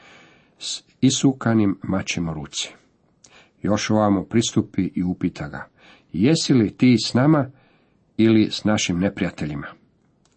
s 0.59 0.83
isukanim 1.00 1.78
mačem 1.83 2.28
u 2.28 2.35
ruci. 2.35 2.75
Jošua 3.62 4.11
mu 4.11 4.25
pristupi 4.25 4.90
i 4.95 5.02
upita 5.02 5.49
ga, 5.49 5.69
jesi 6.12 6.55
li 6.55 6.76
ti 6.76 6.97
s 7.05 7.14
nama 7.14 7.50
ili 8.17 8.50
s 8.50 8.64
našim 8.64 8.99
neprijateljima? 8.99 9.67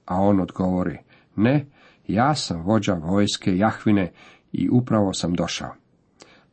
A 0.05 0.21
on 0.21 0.39
odgovori, 0.39 0.97
ne, 1.35 1.65
ja 2.07 2.35
sam 2.35 2.61
vođa 2.61 2.93
vojske 2.93 3.57
Jahvine 3.57 4.11
i 4.51 4.69
upravo 4.71 5.13
sam 5.13 5.33
došao. 5.33 5.75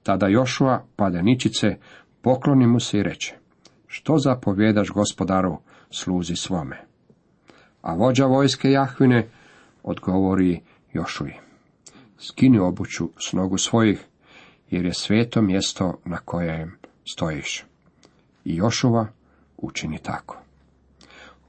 Tada 0.03 0.27
Jošua 0.27 0.85
pada 0.97 1.23
ničice, 1.23 1.77
pokloni 2.23 2.67
mu 2.67 2.81
se 2.81 2.99
i 2.99 3.03
reče, 3.03 3.39
što 3.89 4.19
zapovjedaš 4.19 4.91
gospodaru, 4.91 5.59
sluzi 5.91 6.37
svome. 6.37 6.85
A 7.83 7.95
vođa 7.95 8.27
vojske 8.27 8.71
Jahvine 8.71 9.29
odgovori 9.83 10.61
Jošuji, 10.93 11.35
skini 12.19 12.59
obuću 12.59 13.11
s 13.29 13.33
nogu 13.33 13.59
svojih, 13.59 14.05
jer 14.71 14.85
je 14.85 14.95
sveto 14.95 15.43
mjesto 15.43 15.99
na 16.05 16.17
kojem 16.17 16.79
stojiš. 17.13 17.65
I 18.45 18.57
Jošuva 18.57 19.07
učini 19.57 19.99
tako. 19.99 20.37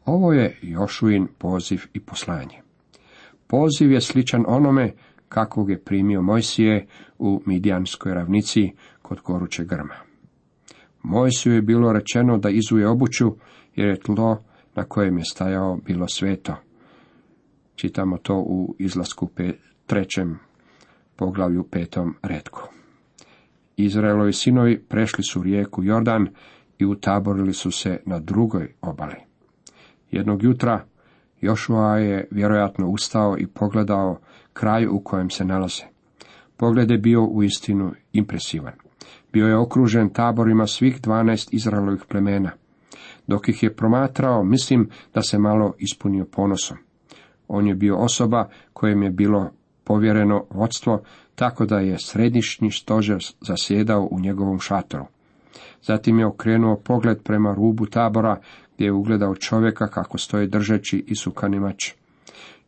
Ovo 0.06 0.34
je 0.34 0.58
Jošuin 0.62 1.28
poziv 1.38 1.82
i 1.94 2.00
poslanje. 2.00 2.62
Poziv 3.48 3.92
je 3.92 4.02
sličan 4.02 4.44
onome 4.48 4.94
kakvog 5.30 5.70
je 5.70 5.84
primio 5.84 6.22
Mojsije 6.22 6.88
u 7.20 7.42
Midijanskoj 7.46 8.14
ravnici 8.14 8.72
kod 9.02 9.22
goruće 9.22 9.64
grma. 9.64 10.09
Mojsiju 11.04 11.54
je 11.54 11.62
bilo 11.62 11.94
rečeno 11.94 12.38
da 12.38 12.50
izuje 12.50 12.88
obuću, 12.88 13.36
jer 13.76 13.88
je 13.88 14.00
tlo 14.00 14.44
na 14.76 14.84
kojem 14.84 15.18
je 15.18 15.24
stajao 15.26 15.78
bilo 15.86 16.08
sveto. 16.08 16.56
Čitamo 17.76 18.18
to 18.18 18.36
u 18.36 18.76
izlasku 18.80 19.30
trećem 19.86 20.40
poglavlju 21.16 21.64
petom 21.64 22.16
redku. 22.24 22.62
Izraelovi 23.78 24.34
sinovi 24.34 24.84
prešli 24.90 25.24
su 25.24 25.44
rijeku 25.44 25.84
Jordan 25.84 26.28
i 26.80 26.86
utaborili 26.86 27.54
su 27.54 27.72
se 27.72 28.00
na 28.06 28.20
drugoj 28.20 28.74
obali. 28.82 29.16
Jednog 30.12 30.44
jutra 30.44 30.86
Jošua 31.42 31.98
je 31.98 32.28
vjerojatno 32.32 32.90
ustao 32.90 33.36
i 33.38 33.48
pogledao 33.48 34.20
kraj 34.54 34.88
u 34.88 35.02
kojem 35.04 35.30
se 35.30 35.46
nalaze. 35.46 35.84
Pogled 36.58 36.92
je 36.92 36.98
bio 36.98 37.24
u 37.24 37.44
istinu 37.44 37.94
impresivan. 38.14 38.74
Bio 39.34 39.48
je 39.48 39.58
okružen 39.58 40.10
taborima 40.10 40.68
svih 40.68 41.02
dvanaest 41.02 41.54
Izraelovih 41.54 42.04
plemena. 42.10 42.52
Dok 43.28 43.50
ih 43.50 43.64
je 43.64 43.76
promatrao, 43.76 44.44
mislim 44.44 44.90
da 45.14 45.22
se 45.22 45.40
malo 45.40 45.74
ispunio 45.78 46.26
ponosom. 46.26 46.78
On 47.48 47.68
je 47.68 47.76
bio 47.76 47.98
osoba 47.98 48.50
kojem 48.74 49.04
je 49.04 49.10
bilo 49.10 49.52
povjereno 49.84 50.46
vodstvo, 50.50 51.02
tako 51.36 51.66
da 51.66 51.80
je 51.80 51.98
središnji 52.00 52.72
stožer 52.72 53.18
zasjedao 53.42 54.08
u 54.12 54.20
njegovom 54.20 54.60
šatoru. 54.60 55.06
Zatim 55.82 56.20
je 56.20 56.26
okrenuo 56.26 56.76
pogled 56.76 57.24
prema 57.24 57.54
rubu 57.54 57.86
tabora, 57.86 58.40
gdje 58.76 58.86
je 58.86 58.92
ugledao 58.92 59.36
čovjeka 59.36 59.88
kako 59.88 60.18
stoji 60.18 60.48
držeći 60.48 61.04
i 61.08 61.16
sukani 61.16 61.60
mač. 61.60 61.94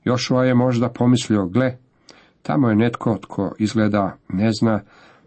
Jošua 0.04 0.46
je 0.46 0.54
možda 0.56 0.90
pomislio, 0.90 1.46
gle, 1.46 1.78
tamo 2.42 2.70
je 2.70 2.76
netko 2.76 3.18
tko 3.22 3.56
izgleda 3.60 4.18
ne 4.30 4.50
zna 4.60 4.82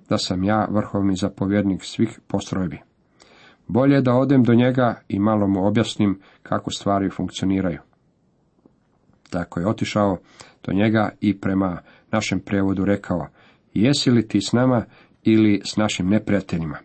da 0.08 0.18
sam 0.18 0.44
ja 0.44 0.66
vrhovni 0.70 1.16
zapovjednik 1.16 1.84
svih 1.84 2.20
postrojbi. 2.26 2.78
Bolje 3.66 4.00
da 4.00 4.12
odem 4.12 4.42
do 4.42 4.54
njega 4.54 5.00
i 5.08 5.18
malo 5.18 5.48
mu 5.48 5.66
objasnim 5.66 6.20
kako 6.42 6.70
stvari 6.70 7.10
funkcioniraju. 7.10 7.80
Tako 9.30 9.60
je 9.60 9.66
otišao 9.66 10.18
do 10.64 10.72
njega 10.72 11.10
i 11.20 11.40
prema 11.40 11.78
našem 12.12 12.40
prevodu 12.40 12.84
rekao, 12.84 13.26
jesi 13.74 14.10
li 14.10 14.28
ti 14.28 14.40
s 14.40 14.52
nama 14.52 14.84
ili 15.22 15.60
s 15.64 15.76
našim 15.76 16.08
neprijateljima? 16.08 16.78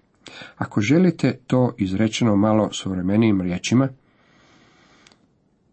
Ako 0.57 0.81
želite 0.81 1.39
to 1.47 1.73
izrečeno 1.77 2.35
malo 2.35 2.69
suvremenijim 2.71 3.41
riječima, 3.41 3.89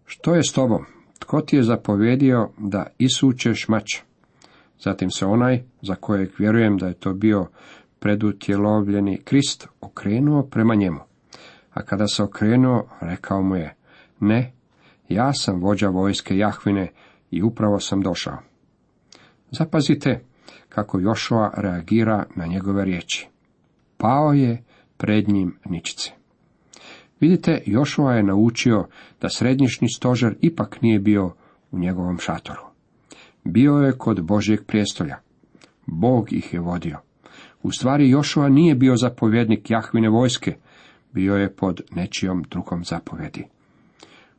što 0.07 0.35
je 0.35 0.43
s 0.43 0.53
tobom? 0.53 0.85
Tko 1.19 1.41
ti 1.41 1.57
je 1.57 1.63
zapovjedio 1.63 2.51
da 2.59 2.87
isučeš 2.99 3.69
mač? 3.69 3.99
Zatim 4.81 5.11
se 5.11 5.27
onaj, 5.27 5.63
za 5.83 5.95
kojeg 5.95 6.31
vjerujem 6.39 6.79
da 6.79 6.87
je 6.87 6.95
to 6.95 7.13
bio 7.13 7.47
predutjelovljeni 7.99 9.19
Krist, 9.25 9.69
okrenuo 9.81 10.43
prema 10.43 10.75
njemu. 10.75 11.01
A 11.71 11.83
kada 11.83 12.07
se 12.07 12.23
okrenuo, 12.23 12.89
rekao 13.01 13.43
mu 13.43 13.57
je, 13.57 13.75
ne, 14.21 14.53
ja 15.09 15.33
sam 15.33 15.61
vođa 15.61 15.89
vojske 15.89 16.37
Jahvine 16.37 16.93
i 17.31 17.43
upravo 17.43 17.81
sam 17.81 18.01
došao. 18.01 18.39
Zapazite 19.51 20.21
kako 20.69 21.01
Jošua 21.01 21.53
reagira 21.57 22.25
na 22.35 22.47
njegove 22.47 22.85
riječi. 22.85 23.29
Pao 23.97 24.33
je 24.33 24.65
pred 24.97 25.29
njim 25.29 25.59
ničice. 25.65 26.11
Vidite, 27.21 27.63
Jošua 27.67 28.15
je 28.15 28.23
naučio 28.23 28.87
da 29.21 29.29
središnji 29.29 29.89
stožer 29.89 30.35
ipak 30.41 30.83
nije 30.83 30.99
bio 30.99 31.33
u 31.71 31.79
njegovom 31.79 32.19
šatoru. 32.19 32.66
Bio 33.49 33.73
je 33.73 33.93
kod 33.99 34.25
Božjeg 34.25 34.65
prijestolja. 34.67 35.17
Bog 35.87 36.33
ih 36.33 36.55
je 36.55 36.61
vodio. 36.61 36.99
U 37.63 37.71
stvari 37.73 38.11
Jošua 38.11 38.49
nije 38.49 38.75
bio 38.75 38.97
zapovjednik 38.97 39.71
Jahvine 39.71 40.09
vojske, 40.09 40.55
bio 41.13 41.35
je 41.35 41.55
pod 41.55 41.81
nečijom 41.91 42.45
drugom 42.51 42.85
zapovjedi. 42.85 43.45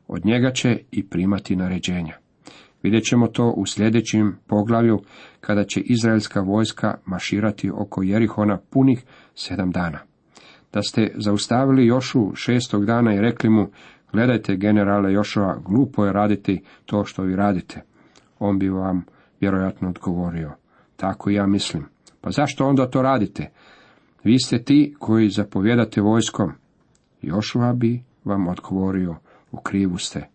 Od 0.08 0.24
njega 0.24 0.50
će 0.50 0.78
i 0.90 1.06
primati 1.06 1.56
naređenja. 1.56 2.14
Vidjet 2.82 3.04
ćemo 3.04 3.26
to 3.26 3.50
u 3.50 3.66
sljedećem 3.66 4.36
poglavlju, 4.46 5.00
kada 5.40 5.64
će 5.64 5.80
izraelska 5.80 6.40
vojska 6.40 6.98
maširati 7.06 7.70
oko 7.70 8.02
Jerihona 8.02 8.58
punih 8.70 9.04
sedam 9.34 9.70
dana. 9.70 9.98
Da 10.72 10.82
ste 10.82 11.12
zaustavili 11.16 11.86
Jošu 11.86 12.34
šestog 12.34 12.86
dana 12.86 13.14
i 13.14 13.20
rekli 13.20 13.50
mu, 13.50 13.70
gledajte 14.12 14.56
generale 14.56 15.12
Jošova, 15.12 15.58
glupo 15.68 16.04
je 16.04 16.12
raditi 16.12 16.62
to 16.86 17.04
što 17.04 17.22
vi 17.22 17.36
radite. 17.36 17.82
On 18.38 18.58
bi 18.58 18.68
vam 18.68 19.04
vjerojatno 19.40 19.88
odgovorio, 19.88 20.52
tako 20.96 21.30
ja 21.30 21.46
mislim. 21.46 21.84
Pa 22.20 22.30
zašto 22.30 22.66
onda 22.66 22.90
to 22.90 23.02
radite? 23.02 23.50
Vi 24.24 24.38
ste 24.38 24.62
ti 24.62 24.94
koji 24.98 25.30
zapovjedate 25.30 26.00
vojskom. 26.00 26.52
Jošova 27.22 27.72
bi 27.72 28.02
vam 28.24 28.48
odgovorio, 28.48 29.16
u 29.52 29.56
krivu 29.56 29.98
ste. 29.98 30.28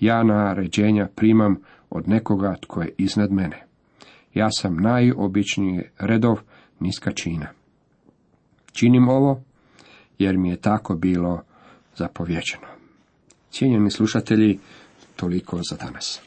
Ja 0.00 0.22
naređenja 0.22 1.08
primam 1.14 1.56
od 1.90 2.08
nekoga 2.08 2.54
tko 2.60 2.82
je 2.82 2.94
iznad 2.98 3.32
mene. 3.32 3.66
Ja 4.34 4.48
sam 4.50 4.76
najobičniji 4.76 5.82
redov 5.98 6.38
niska 6.80 7.12
čina. 7.12 7.46
Činim 8.72 9.08
ovo 9.08 9.40
jer 10.18 10.38
mi 10.38 10.50
je 10.50 10.56
tako 10.56 10.94
bilo 10.94 11.42
zapovjeđeno. 11.96 12.66
Cijenjeni 13.50 13.90
slušatelji, 13.90 14.58
toliko 15.16 15.60
za 15.70 15.76
danas. 15.76 16.22